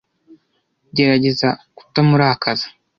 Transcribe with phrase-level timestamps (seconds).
[0.95, 2.67] Gerageza kutamurakaza.